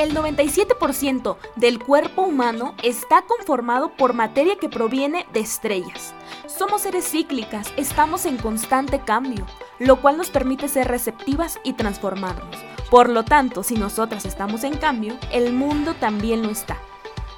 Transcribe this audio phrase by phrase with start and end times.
[0.00, 6.14] El 97% del cuerpo humano está conformado por materia que proviene de estrellas.
[6.46, 9.44] Somos seres cíclicas, estamos en constante cambio,
[9.78, 12.56] lo cual nos permite ser receptivas y transformarnos.
[12.88, 16.78] Por lo tanto, si nosotras estamos en cambio, el mundo también lo está.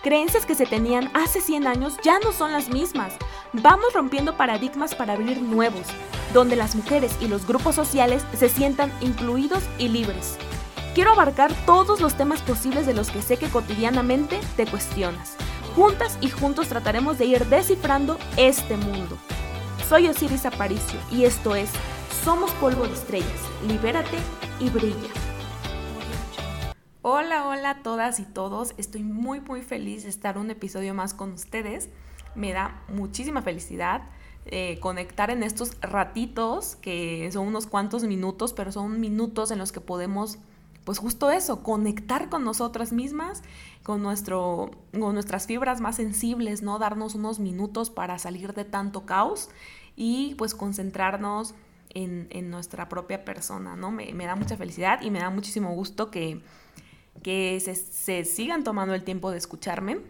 [0.05, 3.15] Creencias que se tenían hace 100 años ya no son las mismas.
[3.53, 5.89] Vamos rompiendo paradigmas para abrir nuevos,
[6.33, 10.39] donde las mujeres y los grupos sociales se sientan incluidos y libres.
[10.95, 15.39] Quiero abarcar todos los temas posibles de los que sé que cotidianamente te cuestionas.
[15.75, 19.17] Juntas y juntos trataremos de ir descifrando este mundo.
[19.89, 21.71] Soy Osiris Aparicio y esto es
[22.23, 23.41] Somos Polvo de Estrellas.
[23.67, 24.19] Libérate
[24.61, 25.09] y brilla.
[27.01, 28.75] Hola, hola a todas y todos.
[28.77, 31.89] Estoy muy muy feliz de estar un episodio más con ustedes.
[32.35, 34.03] Me da muchísima felicidad.
[34.45, 39.73] Eh, conectar en estos ratitos, que son unos cuantos minutos, pero son minutos en los
[39.73, 40.37] que podemos
[40.85, 43.43] pues justo eso, conectar con nosotras mismas,
[43.83, 46.79] con, nuestro, con nuestras fibras más sensibles, ¿no?
[46.79, 49.49] Darnos unos minutos para salir de tanto caos
[49.97, 51.55] y pues concentrarnos
[51.95, 53.91] en, nuestra propia persona, ¿no?
[53.91, 56.41] Me, da mucha felicidad y me da muchísimo gusto que,
[57.23, 60.01] que se, sigan tomando el tiempo de escucharme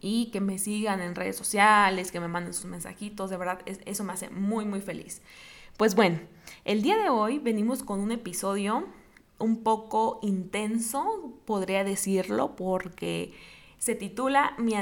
[0.00, 4.04] y que me sigan en redes sociales, que me manden sus mensajitos, de verdad, eso
[4.04, 5.22] me hace muy, muy feliz.
[5.76, 6.18] Pues bueno,
[6.64, 8.86] el día de hoy venimos con un episodio
[9.38, 13.32] un poco intenso, podría decirlo, porque
[13.78, 14.74] se titula Mi,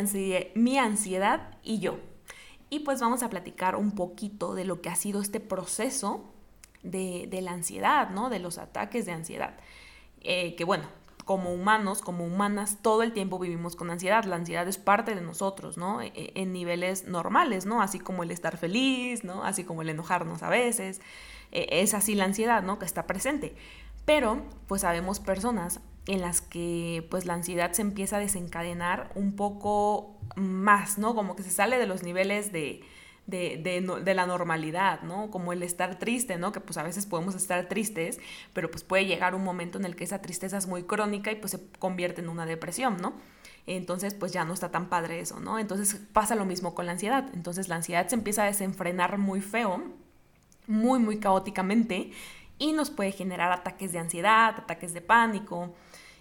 [0.78, 1.98] ansiedad, y yo.
[2.70, 6.24] Y pues vamos a platicar un poquito de lo que ha sido este proceso
[6.82, 8.30] de, la ansiedad, ¿no?
[8.30, 9.56] De los ataques de ansiedad.
[10.22, 10.86] Eh, que bueno,
[11.26, 14.24] como humanos, como humanas, todo el tiempo vivimos con ansiedad.
[14.24, 16.00] La ansiedad es parte de nosotros, ¿no?
[16.00, 17.82] E, e, en niveles normales, ¿no?
[17.82, 19.44] Así como el estar feliz, ¿no?
[19.44, 21.00] Así como el enojarnos a veces.
[21.50, 22.78] E, es así la ansiedad, ¿no?
[22.78, 23.56] Que está presente.
[24.06, 29.36] Pero pues sabemos personas en las que pues la ansiedad se empieza a desencadenar un
[29.36, 31.14] poco más, ¿no?
[31.14, 32.84] Como que se sale de los niveles de,
[33.26, 35.30] de, la normalidad, ¿no?
[35.30, 36.52] Como el estar triste, ¿no?
[36.52, 38.20] Que pues a veces podemos estar tristes,
[38.52, 41.36] pero pues puede llegar un momento en el que esa tristeza es muy crónica y
[41.36, 43.14] pues se convierte en una depresión, ¿no?
[43.66, 45.58] Entonces pues ya no está tan padre eso, ¿no?
[45.58, 47.28] Entonces pasa lo mismo con la ansiedad.
[47.34, 49.82] Entonces la ansiedad se empieza a desenfrenar muy feo,
[50.68, 52.12] muy, muy caóticamente
[52.58, 55.74] y nos puede generar ataques de ansiedad, ataques de pánico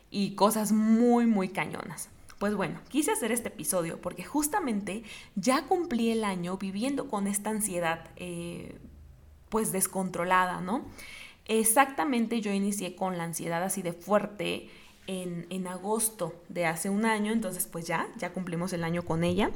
[0.09, 2.09] y cosas muy, muy cañonas.
[2.39, 5.03] Pues bueno, quise hacer este episodio porque justamente
[5.35, 8.77] ya cumplí el año viviendo con esta ansiedad eh,
[9.49, 10.85] pues descontrolada, ¿no?
[11.45, 14.69] Exactamente yo inicié con la ansiedad así de fuerte
[15.07, 19.23] en, en agosto de hace un año, entonces pues ya, ya cumplimos el año con
[19.23, 19.51] ella.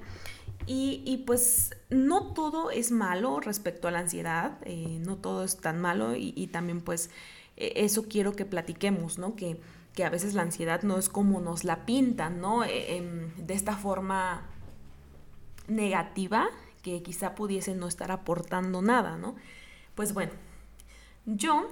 [0.65, 5.79] Y, pues no todo es malo respecto a la ansiedad, eh, no todo es tan
[5.79, 7.09] malo y, también pues
[7.57, 9.35] e, eso quiero que platiquemos, ¿no?
[9.35, 9.59] Que,
[9.95, 12.63] que, a veces la ansiedad no es como nos la pintan, ¿no?
[12.63, 14.45] E, em, de esta forma
[15.67, 16.49] negativa
[16.83, 19.35] que quizá pudiese no estar aportando nada, ¿no?
[19.95, 20.31] Pues bueno,
[21.25, 21.67] yo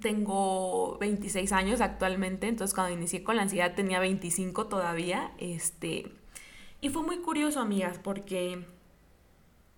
[0.00, 6.12] tengo 26 años actualmente, entonces cuando inicié con la ansiedad tenía 25 todavía, este
[6.80, 8.64] y fue muy curioso, amigas, porque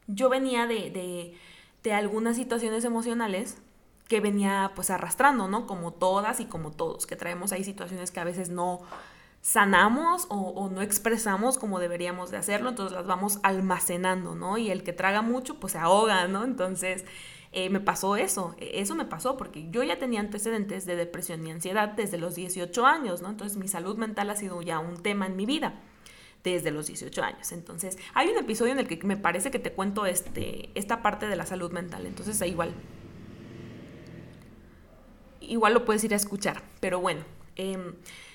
[0.06, 1.34] yo venía de,
[1.92, 3.56] algunas situaciones emocionales
[4.08, 5.66] que venía pues arrastrando, ¿no?
[5.66, 8.82] Como todas y como todos, que traemos ahí situaciones que a veces no
[9.40, 14.58] sanamos o, no expresamos como deberíamos de hacerlo, entonces las vamos almacenando, ¿no?
[14.58, 16.44] Y el que traga mucho pues se ahoga, ¿no?
[16.44, 17.06] Entonces
[17.52, 21.50] eh, me pasó eso, eso me pasó porque yo ya tenía antecedentes de depresión y
[21.50, 23.30] ansiedad desde los 18 años, ¿no?
[23.30, 25.80] Entonces mi salud mental ha sido ya un tema en mi vida
[26.52, 27.52] desde los 18 años.
[27.52, 31.26] Entonces, hay un episodio en el que me parece que te cuento este, esta parte
[31.26, 32.06] de la salud mental.
[32.06, 32.72] Entonces, igual,
[35.40, 36.62] igual lo puedes ir a escuchar.
[36.80, 37.22] Pero bueno,
[37.56, 37.94] em,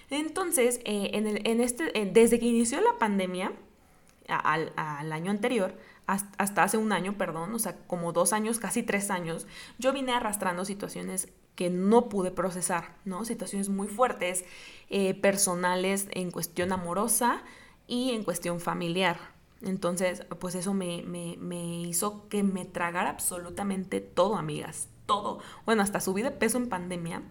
[0.09, 3.51] entonces, eh, en, este, desde que inició la pandemia,
[4.27, 5.75] al, año anterior,
[6.05, 9.47] hasta hace un año, perdón, o sea, como dos años, casi tres años,
[9.79, 13.25] yo vine arrastrando situaciones que no pude procesar, ¿no?
[13.25, 14.43] Situaciones muy fuertes,
[14.89, 17.43] eh, personales en cuestión amorosa,
[17.93, 19.17] y en cuestión familiar.
[19.61, 21.03] Entonces, pues eso me,
[21.87, 25.39] hizo que me tragara absolutamente todo, amigas, todo.
[25.65, 27.21] Bueno, hasta subí de peso en pandemia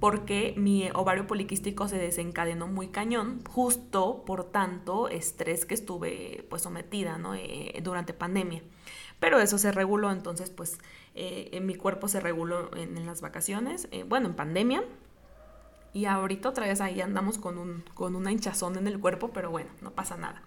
[0.00, 6.62] porque mi ovario poliquístico se desencadenó muy cañón, justo por tanto estrés que estuve pues
[6.62, 7.36] sometida ¿no?
[7.36, 8.60] Eh, durante pandemia.
[9.20, 10.78] Pero eso se reguló, entonces pues
[11.14, 14.82] eh, mi cuerpo se reguló en, las vacaciones, eh, bueno, en pandemia,
[15.92, 19.50] y ahorita otra vez ahí andamos con, un, con una hinchazón en el cuerpo, pero
[19.50, 20.42] bueno, no pasa nada.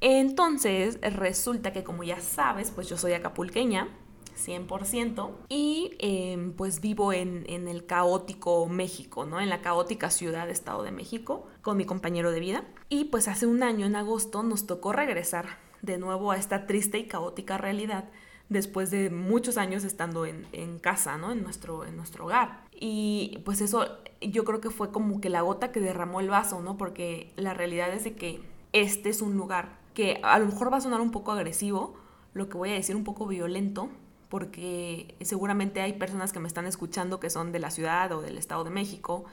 [0.00, 3.88] Entonces resulta que como ya sabes, pues yo soy acapulqueña,
[4.36, 9.40] 100%, y em, pues vivo en, en, el caótico México, ¿no?
[9.40, 12.64] En la caótica ciudad Estado de México, con mi compañero de vida.
[12.88, 16.98] Y pues hace un año, en agosto, nos tocó regresar de nuevo a esta triste
[16.98, 18.04] y caótica realidad
[18.48, 21.32] después de muchos años estando en, en, casa, ¿no?
[21.32, 22.64] En nuestro, en nuestro hogar.
[22.72, 23.86] Y pues eso
[24.20, 26.76] yo creo que fue como que la gota que derramó el vaso, ¿no?
[26.76, 28.40] Porque la realidad es de que
[28.72, 31.94] este es un lugar que a lo mejor va a sonar un poco agresivo,
[32.34, 33.88] lo que voy a decir un poco violento,
[34.28, 38.38] porque seguramente hay personas que me están escuchando que son de la ciudad o del
[38.38, 39.24] Estado de México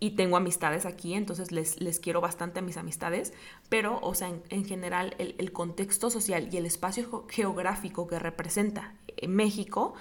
[0.00, 3.34] y tengo amistades aquí, entonces les, les quiero bastante a mis amistades,
[3.68, 9.28] pero, o sea, en, general, el, contexto social y el espacio geográfico que representa eh,
[9.28, 9.92] México,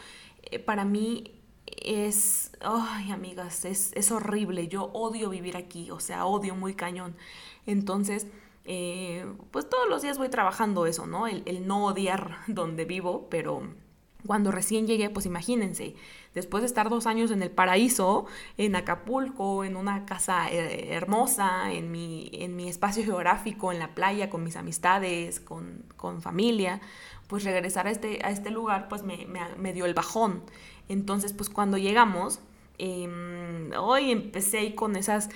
[0.44, 1.36] eh, para mí
[1.68, 7.16] es, ay, amigas, es, es, horrible, yo odio vivir aquí, o sea, odio muy cañón.
[7.66, 8.26] Entonces,
[8.64, 11.28] eh, pues todos los días voy trabajando eso, ¿no?
[11.28, 13.64] El, el no odiar donde vivo, pero
[14.26, 15.96] cuando recién llegué, pues imagínense,
[16.34, 18.26] después de estar dos años en el paraíso,
[18.58, 23.96] en Acapulco, en una casa eh, hermosa, en mi, en mi espacio geográfico, en la
[23.96, 25.88] playa, con mis amistades, con,
[26.22, 26.82] familia,
[27.28, 30.44] pues regresar a este, a este lugar, pues me, dio el bajón.
[30.90, 32.40] Entonces, pues cuando llegamos,
[32.78, 35.30] em, hoy empecé con esas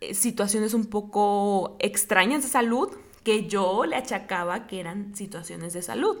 [0.00, 2.90] eh, situaciones un poco extrañas de salud
[3.24, 6.18] que yo le achacaba que eran situaciones de salud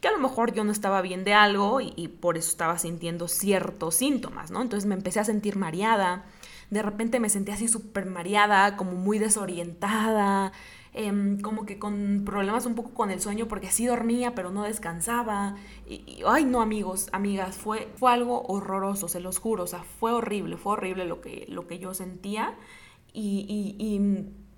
[0.00, 3.28] que a lo mejor yo no estaba bien de algo y, por eso estaba sintiendo
[3.28, 4.62] ciertos síntomas, ¿no?
[4.62, 6.24] Entonces me empecé a sentir mareada,
[6.70, 10.52] de repente me sentí así súper mareada, como muy desorientada,
[10.92, 14.62] em, como que con problemas un poco con el sueño porque sí dormía pero no
[14.64, 15.56] descansaba.
[15.88, 20.12] Y, ay no amigos, amigas, fue, fue algo horroroso, se los juro, o sea, fue
[20.12, 22.54] horrible, fue horrible lo que, lo que yo sentía
[23.12, 23.46] y,
[23.78, 23.98] y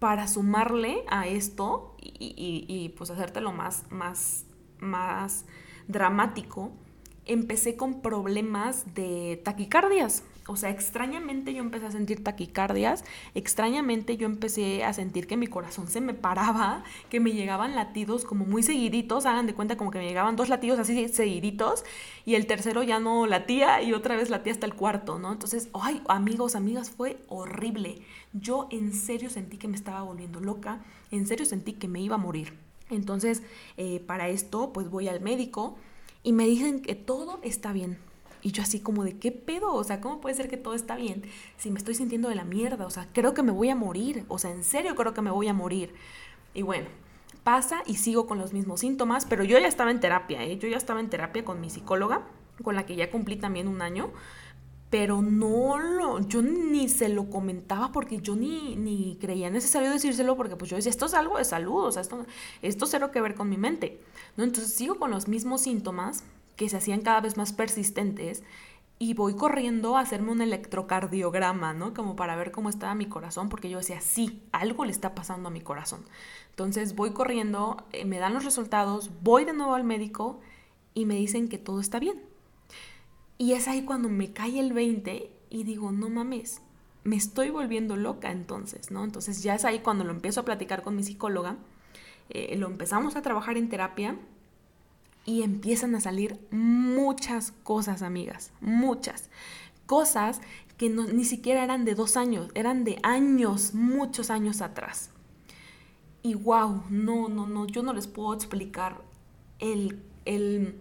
[0.01, 4.47] para sumarle a esto y, pues hacértelo más, más
[4.81, 5.45] más
[5.89, 6.73] dramático,
[7.27, 10.25] empecé con problemas de taquicardias.
[10.47, 13.05] O sea, extrañamente yo empecé a sentir taquicardias,
[13.37, 18.25] extrañamente yo empecé a sentir que mi corazón se me paraba, que me llegaban latidos
[18.25, 21.85] como muy seguiditos, hagan de cuenta como que me llegaban dos latidos así seguiditos
[22.25, 25.31] y el tercero ya no latía y otra vez latía hasta el cuarto, ¿no?
[25.31, 28.03] Entonces, ay, amigos, amigas, fue horrible.
[28.33, 30.81] Yo en serio sentí que me estaba volviendo loca,
[31.13, 32.70] en serio sentí que me iba a morir.
[32.91, 33.43] Entonces,
[33.77, 35.77] eh, para esto, pues voy al médico
[36.23, 37.99] y me dicen que todo está bien.
[38.43, 39.73] Y yo así como de, ¿qué pedo?
[39.75, 41.23] O sea, ¿cómo puede ser que todo está bien
[41.59, 42.87] si me estoy sintiendo de la mierda?
[42.87, 44.25] O sea, creo que me voy a morir.
[44.29, 45.95] O sea, en serio creo que me voy a morir.
[46.55, 46.89] Y bueno,
[47.45, 50.59] pasa y sigo con los mismos síntomas, pero yo ya estaba en terapia, ¿eh?
[50.59, 52.23] Yo ya estaba en terapia con mi psicóloga,
[52.63, 54.11] con la que ya cumplí también un año
[54.91, 60.37] pero no lo, yo ni se lo comentaba porque yo ni, ni creía necesario decírselo
[60.37, 62.27] porque pues yo decía, esto es algo de salud, o sea, esto,
[62.61, 64.01] esto cero que ver con mi mente,
[64.37, 64.43] ¿no?
[64.43, 66.25] Entonces sigo con los mismos síntomas
[66.57, 68.43] que se hacían cada vez más persistentes
[68.99, 71.95] y voy corriendo a hacerme un electrocardiograma, ¿no?
[71.95, 75.49] Como para ver cómo estaba mi corazón, porque yo decía, sí, algo le está pasando
[75.49, 76.05] a mi corazón.
[76.51, 80.41] Entonces voy corriendo, eh, me dan los resultados, voy de nuevo al médico
[80.95, 82.30] y me dicen que todo está bien
[83.41, 86.61] y es ahí cuando me cae el 20 y digo, no mames,
[87.05, 89.03] me estoy volviendo loca entonces, ¿no?
[89.03, 91.57] Entonces ya es ahí cuando lo empiezo a platicar con mi psicóloga,
[92.29, 94.19] eh, lo empezamos a trabajar en terapia
[95.25, 99.31] y empiezan a salir muchas cosas, amigas, muchas
[99.87, 100.43] cosas
[100.77, 105.13] que no, ni siquiera eran de dos años, eran de años, muchos años atrás.
[106.23, 109.01] Y wow, no, no, no, yo no les puedo explicar
[109.61, 110.75] el, el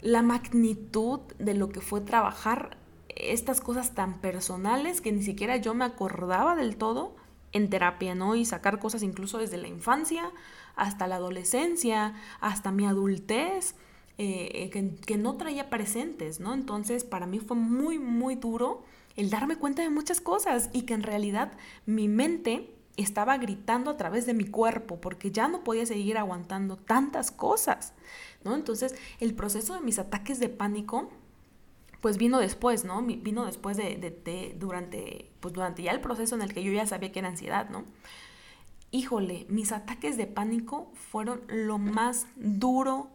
[0.00, 2.76] la magnitud de lo que fue trabajar
[3.08, 7.16] estas cosas tan personales que ni siquiera yo me acordaba del todo
[7.52, 8.36] en terapia, ¿no?
[8.36, 10.30] Y sacar cosas incluso desde la infancia
[10.76, 13.74] hasta la adolescencia, hasta mi adultez,
[14.18, 16.54] eh, que, que, no traía presentes, ¿no?
[16.54, 18.84] Entonces para mí fue muy, muy duro
[19.16, 21.52] el darme cuenta de muchas cosas y que en realidad
[21.86, 26.76] mi mente estaba gritando a través de mi cuerpo porque ya no podía seguir aguantando
[26.76, 27.94] tantas cosas.
[28.54, 31.10] Entonces, el proceso de mis ataques de pánico,
[32.00, 33.02] pues vino después, ¿no?
[33.02, 37.12] Vino después de, durante, pues durante ya el proceso en el que yo ya sabía
[37.12, 37.84] que era ansiedad, ¿no?
[38.90, 43.10] Híjole, mis ataques de pánico fueron lo más duro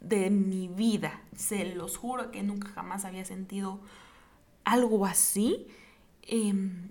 [0.00, 1.22] de mi vida.
[1.34, 3.80] Se los juro que nunca jamás había sentido
[4.64, 5.66] algo así.
[6.22, 6.90] Em,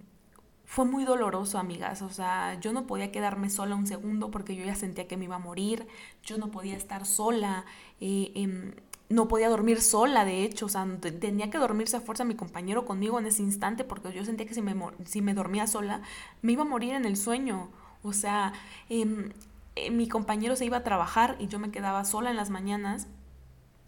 [0.69, 2.03] fue muy doloroso, amigas.
[2.03, 5.25] O sea, yo no podía quedarme sola un segundo porque yo ya sentía que me
[5.25, 5.87] iba a morir.
[6.23, 7.65] Yo no podía estar sola.
[7.99, 8.75] Eh, em,
[9.09, 10.67] no podía dormir sola, de hecho.
[10.67, 10.85] O sea,
[11.19, 14.53] tenía que dormirse a fuerza mi compañero conmigo en ese instante porque yo sentía que
[14.53, 16.03] si me, si me dormía sola,
[16.43, 17.71] me iba a morir en el sueño.
[18.03, 18.53] O sea,
[18.89, 19.31] em,
[19.75, 23.07] eh, mi compañero se iba a trabajar y yo me quedaba sola en las mañanas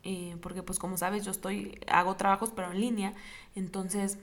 [0.03, 3.13] eh, porque pues como sabes yo estoy, hago trabajos pero en línea,
[3.55, 4.17] entonces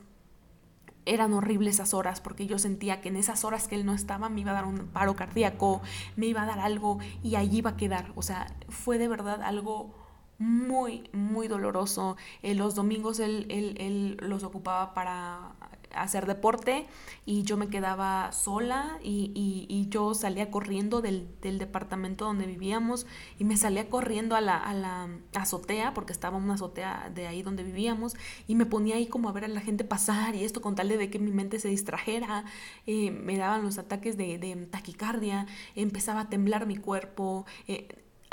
[1.12, 4.28] eran horribles esas horas porque yo sentía que en esas horas que él no estaba
[4.28, 5.80] me iba a dar un paro cardíaco,
[6.16, 8.12] me iba a dar algo y allí iba a quedar.
[8.14, 9.97] O sea, fue de verdad algo
[10.38, 12.16] muy, muy doloroso.
[12.42, 15.54] Eh, los domingos él, él, él, los ocupaba para
[15.94, 16.86] hacer deporte
[17.24, 23.06] y yo me quedaba sola y, y, yo salía corriendo del, del, departamento donde vivíamos
[23.38, 27.42] y me salía corriendo a la, a la, azotea porque estaba una azotea de ahí
[27.42, 28.16] donde vivíamos
[28.46, 30.88] y me ponía ahí como a ver a la gente pasar y esto con tal
[30.88, 32.44] de que mi mente se distrajera,
[32.86, 37.46] eh, me daban los ataques de, de, taquicardia, empezaba a temblar mi cuerpo.
[37.66, 37.88] Eh,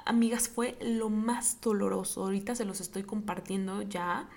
[0.05, 2.23] amigas, fue lo más doloroso.
[2.23, 4.29] Ahorita se los estoy compartiendo ya.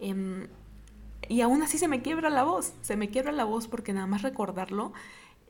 [0.00, 0.48] Eh,
[1.28, 4.06] y aún así se me quiebra la voz, se me quiebra la voz porque nada
[4.06, 4.92] más recordarlo,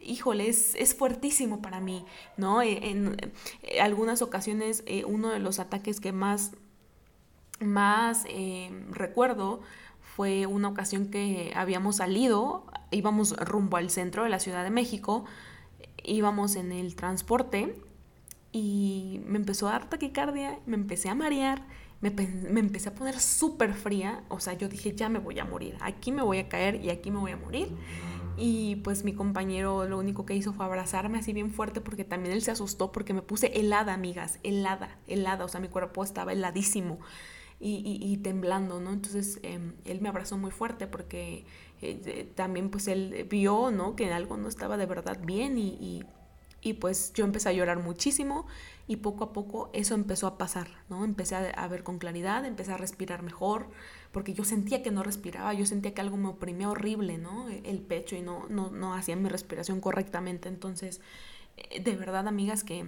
[0.00, 2.04] híjole, es, es fuertísimo para mí,
[2.36, 2.62] ¿no?
[2.62, 3.16] E, en,
[3.62, 6.52] eh, algunas ocasiones eh, uno de los ataques que más,
[7.60, 9.60] más eh, recuerdo
[10.16, 15.24] fue una ocasión que habíamos salido, íbamos rumbo al centro de la Ciudad de México,
[16.04, 17.74] íbamos en el transporte
[18.52, 21.62] y me empezó a dar taquicardia, me empecé a marear
[22.00, 25.44] me, me empecé a poner súper fría, o sea, yo dije, ya me voy a
[25.44, 27.68] morir, aquí me voy a caer y aquí me voy a morir.
[28.38, 32.34] Y pues mi compañero lo único que hizo fue abrazarme así bien fuerte porque también
[32.34, 36.32] él se asustó porque me puse helada, amigas, helada, helada, o sea, mi cuerpo estaba
[36.32, 37.00] heladísimo.
[37.62, 38.90] Y, y, temblando, ¿no?
[38.90, 41.44] Entonces em, él me abrazó muy fuerte porque
[41.82, 43.96] eh, también pues él vio, ¿no?
[43.96, 46.02] Que algo no estaba de verdad bien y,
[46.62, 48.46] y, pues yo empecé a llorar muchísimo
[48.86, 51.04] y poco a poco eso empezó a pasar, ¿no?
[51.04, 53.68] Empecé a, ver con claridad, empecé a respirar mejor,
[54.12, 57.48] porque yo sentía que no respiraba, yo sentía que algo me oprimía horrible, ¿no?
[57.48, 60.48] El pecho y no, no, no hacía mi respiración correctamente.
[60.48, 61.00] Entonces,
[61.56, 62.84] eh, de verdad, amigas, que,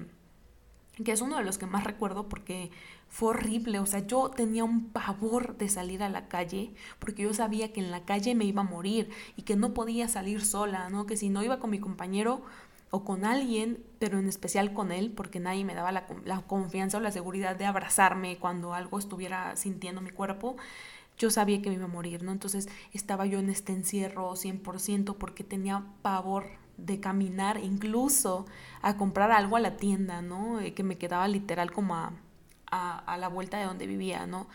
[1.05, 2.71] que es uno de los que más recuerdo porque
[3.09, 7.35] fue horrible, o sea, yo tenía un pavor de salir a la calle porque yo
[7.35, 10.89] sabía que en la calle me iba a morir y que no podía salir sola,
[10.91, 11.07] ¿no?
[11.07, 12.43] Que si no iba con mi compañero,
[12.95, 16.07] o con alguien, pero en especial con él, porque nadie me daba la,
[16.47, 20.57] confianza o la seguridad de abrazarme cuando algo estuviera sintiendo mi cuerpo,
[21.17, 22.33] yo sabía que me iba a morir, ¿no?
[22.33, 28.45] Entonces estaba yo en este encierro 100% porque tenía pavor de caminar incluso
[28.83, 30.61] a comprar algo a la tienda, ¿no?
[30.61, 32.13] Eh, que me quedaba literal como a,
[32.67, 34.49] a, la vuelta de donde vivía, ¿no?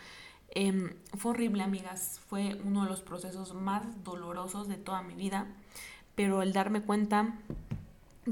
[0.50, 5.48] Em, fue horrible, amigas, fue uno de los procesos más dolorosos de toda mi vida,
[6.14, 7.34] pero el darme cuenta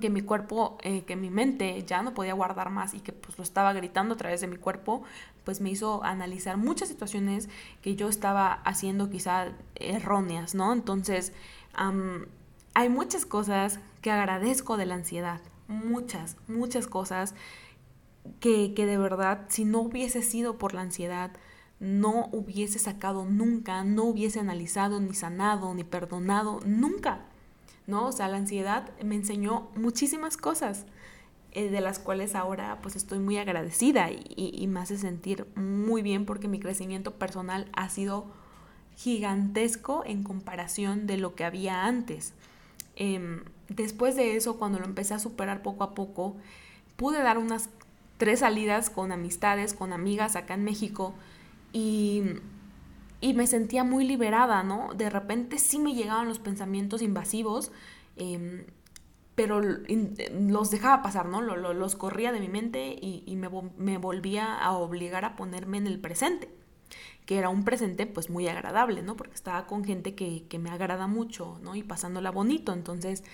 [0.01, 3.37] que mi cuerpo, eh, que mi mente ya no podía guardar más y que pues
[3.39, 5.03] lo estaba gritando a través de mi cuerpo,
[5.45, 7.49] pues me hizo analizar muchas situaciones
[7.83, 10.73] que yo estaba haciendo quizá erróneas, ¿no?
[10.73, 11.33] Entonces,
[12.75, 17.35] hay muchas cosas que agradezco de la ansiedad, muchas, muchas cosas
[18.41, 21.31] que, que de verdad, si no hubiese sido por la ansiedad,
[21.79, 27.21] no hubiese sacado nunca, no hubiese analizado, ni sanado, ni perdonado, nunca.
[27.87, 28.07] ¿No?
[28.07, 30.87] O sea, la ansiedad me enseñó muchísimas cosas
[31.53, 36.27] eh, de las cuales ahora pues estoy muy agradecida y, me hace sentir muy bien
[36.27, 38.27] porque mi crecimiento personal ha sido
[38.97, 42.35] gigantesco en comparación de lo que había antes.
[42.95, 46.37] Em, después de eso, cuando lo empecé a superar poco a poco,
[46.97, 47.71] pude dar unas
[48.19, 51.15] tres salidas con amistades, con amigas acá en México
[51.73, 52.23] y
[53.21, 54.91] y me sentía muy liberada, ¿no?
[54.95, 57.73] De repente sí me llegaban los pensamientos invasivos,
[58.17, 58.67] em,
[59.35, 61.43] pero los dejaba pasar, ¿no?
[61.43, 66.01] los corría de mi mente y, me, me, volvía a obligar a ponerme en el
[66.01, 66.49] presente,
[67.27, 69.17] que era un presente pues muy agradable, ¿no?
[69.17, 71.77] Porque estaba con gente que, que me agrada mucho, ¿no?
[71.77, 73.25] Y pasándola bonito, entonces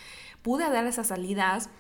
[0.43, 1.71] pude dar esas salidas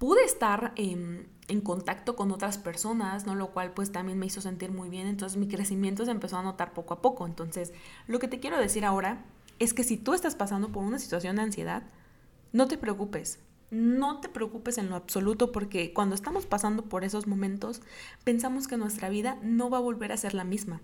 [0.00, 1.28] pude estar en,
[1.62, 3.34] contacto con otras personas, ¿no?
[3.34, 6.42] Lo cual pues también me hizo sentir muy bien, entonces mi crecimiento se empezó a
[6.42, 7.26] notar poco a poco.
[7.26, 7.74] Entonces,
[8.06, 9.26] lo que te quiero decir ahora
[9.58, 11.82] es que si tú estás pasando por una situación de ansiedad,
[12.52, 13.40] no te preocupes,
[13.70, 17.82] no te preocupes en lo absoluto porque cuando estamos pasando por esos momentos
[18.24, 20.80] pensamos que nuestra vida no va a volver a ser la misma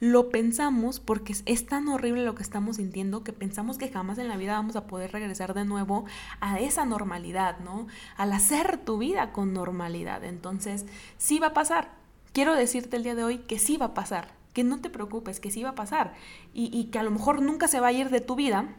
[0.00, 4.28] lo pensamos porque es, tan horrible lo que estamos sintiendo que pensamos que jamás en
[4.28, 6.04] la vida vamos a poder regresar de nuevo
[6.40, 7.86] a esa normalidad, ¿no?
[8.16, 10.24] Al hacer tu vida con normalidad.
[10.24, 10.86] Entonces,
[11.18, 11.90] sí va a pasar.
[12.32, 15.40] Quiero decirte el día de hoy que sí va a pasar, que no te preocupes,
[15.40, 16.14] que sí va a pasar
[16.52, 18.74] y, y que a lo mejor nunca se va a ir de tu vida,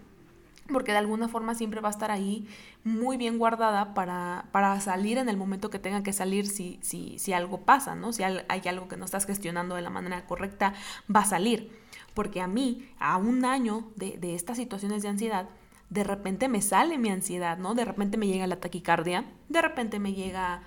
[0.72, 2.48] porque de alguna forma siempre va a estar ahí
[2.84, 7.20] muy bien guardada para, para salir en el momento que tenga que salir si, si,
[7.20, 8.14] si algo pasa, ¿no?
[8.14, 10.74] Si hay algo que no estás gestionando de la manera correcta,
[11.14, 11.72] va a salir.
[12.14, 15.50] Porque a mí, a un año de, de estas situaciones de ansiedad,
[15.90, 17.76] de repente me sale mi ansiedad, ¿no?
[17.76, 20.64] De repente me llega la taquicardia, de repente me llega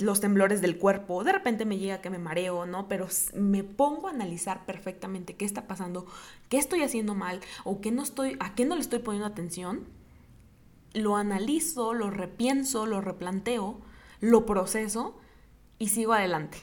[0.00, 2.88] los temblores del cuerpo, de repente me llega que me mareo, ¿no?
[2.88, 6.06] Pero me pongo a analizar perfectamente qué está pasando,
[6.48, 9.84] qué estoy haciendo mal o qué no estoy, a qué no le estoy poniendo atención.
[10.92, 13.80] Lo analizo, lo repienso, lo replanteo,
[14.20, 15.18] lo proceso
[15.78, 16.58] y sigo adelante.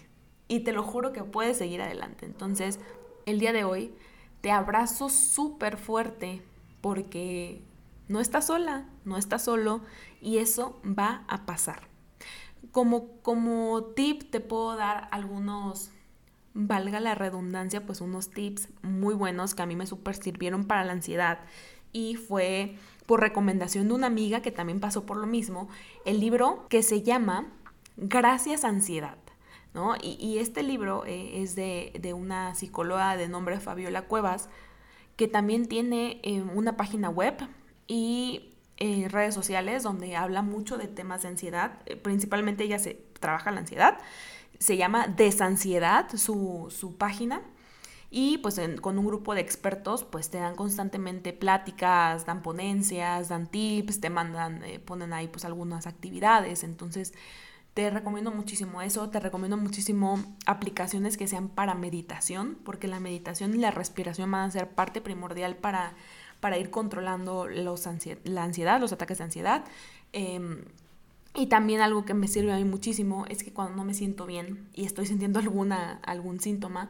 [0.48, 2.26] Y te lo juro que puedes seguir adelante.
[2.26, 2.80] Entonces,
[3.26, 3.94] el día de hoy
[4.42, 6.42] te abrazo súper fuerte
[6.82, 7.62] porque
[8.12, 9.82] no estás sola, no estás solo
[10.22, 11.88] y eso va a pasar.
[12.72, 15.92] Como, como tip te puedo dar algunos,
[16.54, 20.84] valga la redundancia, pues unos tips muy buenos que a mí me super sirvieron para
[20.84, 21.40] la ansiedad
[21.94, 22.76] y fue
[23.06, 25.70] por recomendación de una amiga que también pasó por lo mismo,
[26.06, 27.48] el libro que se llama
[27.96, 29.18] Gracias Ansiedad.
[29.74, 29.96] ¿no?
[30.02, 34.50] Y, este libro eh, es de, de, una psicóloga de nombre Fabiola Cuevas,
[35.16, 37.36] que también tiene eh, una página web
[37.88, 41.80] y eh, redes sociales donde habla mucho de temas de ansiedad.
[41.86, 44.00] Eh, principalmente ella se trabaja la ansiedad.
[44.60, 47.42] Se llama Desansiedad, su, su página.
[48.10, 53.48] Y pues con un grupo de expertos pues te dan constantemente pláticas, dan ponencias, dan
[53.48, 56.64] tips, te mandan, eh, ponen ahí pues algunas actividades.
[56.64, 57.14] Entonces
[57.74, 63.56] te recomiendo muchísimo eso, te recomiendo muchísimo aplicaciones que sean para meditación, porque la meditación
[63.56, 65.94] y la respiración van a ser parte primordial para
[66.42, 67.88] para ir controlando los
[68.26, 69.64] la ansiedad, los ataques de ansiedad.
[70.12, 70.66] Em,
[71.34, 74.26] y también algo que me sirve a mí muchísimo es que cuando no me siento
[74.26, 76.90] bien y estoy sintiendo alguna, algún síntoma,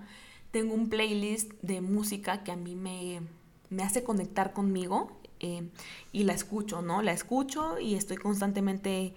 [0.50, 3.22] tengo un playlist de música que a mí me,
[3.70, 5.70] me hace conectar conmigo em,
[6.12, 7.02] y la escucho, ¿no?
[7.02, 9.14] La escucho y estoy constantemente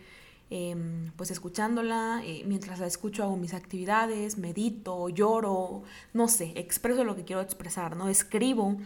[0.50, 2.22] em, pues escuchándola.
[2.24, 7.40] Eh, mientras la escucho hago mis actividades, medito, lloro, no sé, expreso lo que quiero
[7.40, 8.08] expresar, ¿no?
[8.08, 8.76] Escribo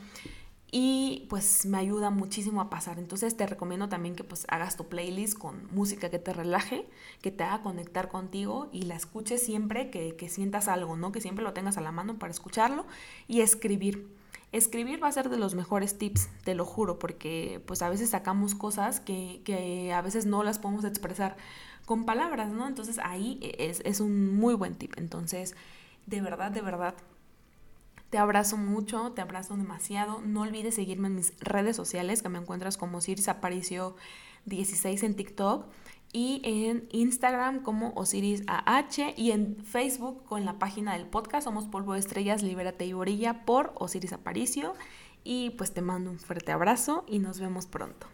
[0.71, 2.99] y pues me ayuda muchísimo a pasar.
[2.99, 6.87] Entonces te recomiendo también que pues hagas tu playlist con música que te relaje,
[7.23, 11.11] que te haga conectar contigo y la escuches siempre que, sientas algo, ¿no?
[11.11, 12.87] Que siempre lo tengas a la mano para escucharlo
[13.27, 14.09] y escribir.
[14.53, 18.11] Escribir va a ser de los mejores tips, te lo juro, porque pues a veces
[18.11, 21.37] sacamos cosas que, que a veces no las podemos expresar
[21.87, 22.66] con palabras, ¿no?
[22.66, 24.95] Entonces ahí es, es un muy buen tip.
[24.97, 25.55] Entonces,
[26.07, 26.95] de verdad, de verdad,
[28.11, 30.21] te abrazo mucho, te abrazo demasiado.
[30.23, 33.97] No olvides seguirme en mis redes sociales, que me encuentras como Osiris Aparicio
[34.47, 35.66] 16 en TikTok
[36.12, 41.66] y en Instagram como Osiris AH y en Facebook con la página del podcast Somos
[41.66, 44.75] Polvo Estrellas, Libérate y Orilla por Osiris Aparicio.
[45.23, 48.07] Y pues te mando un fuerte abrazo y nos vemos pronto.